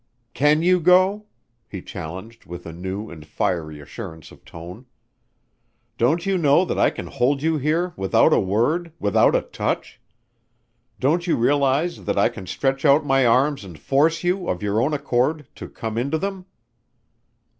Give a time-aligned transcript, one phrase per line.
[0.33, 1.27] "Can you go?"
[1.69, 4.87] he challenged with a new and fiery assurance of tone.
[5.99, 10.01] "Don't you know that I can hold you here, without a word, without a touch?
[10.99, 14.81] Don't you realize that I can stretch out my arms and force you, of your
[14.81, 16.47] own accord, to come into them?"